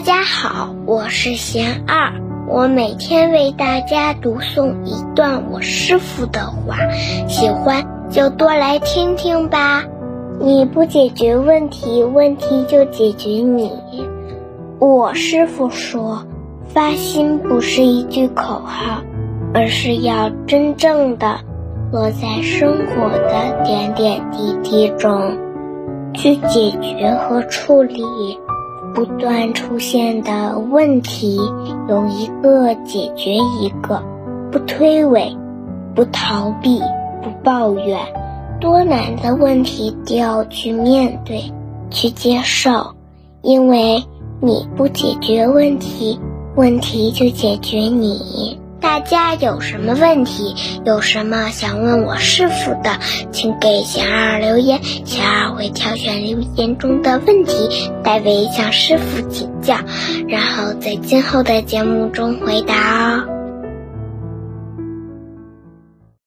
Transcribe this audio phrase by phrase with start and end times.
[0.00, 2.14] 大家好，我是贤二，
[2.48, 6.78] 我每天为大家读诵一段我师傅的话，
[7.28, 9.84] 喜欢就多来听听吧。
[10.40, 13.70] 你不解决问题，问题就解决你。
[14.78, 16.24] 我师傅说，
[16.68, 19.02] 发心不是一句口号，
[19.52, 21.40] 而是要真正的
[21.92, 25.36] 落在生活的点点滴滴中，
[26.14, 28.02] 去解决和处理。
[29.00, 31.38] 不断出现的问题，
[31.88, 34.02] 有一个解决一个，
[34.52, 35.38] 不推诿，
[35.94, 36.78] 不逃避，
[37.22, 37.98] 不抱怨，
[38.60, 41.50] 多难的问题都要去面对，
[41.88, 42.94] 去接受，
[43.40, 44.04] 因为
[44.38, 46.20] 你不解决问题，
[46.54, 48.60] 问题就解决你。
[48.90, 52.98] 大家有什么问题，有什么想问我师傅的，
[53.30, 57.68] 请给小二留言，小二会挑选留言中的问题，
[58.02, 59.76] 代为向师傅请教，
[60.26, 63.39] 然后在今后的节目中回答哦。